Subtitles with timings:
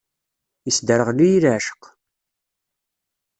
[0.69, 1.83] Isderɣel-iyi leɛceq.